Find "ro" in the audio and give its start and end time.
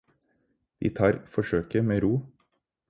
2.03-2.21